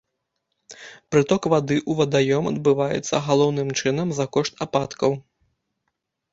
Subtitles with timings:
[1.15, 5.11] Прыток вады ў вадаём адбываецца, галоўным чынам, за кошт ападкаў.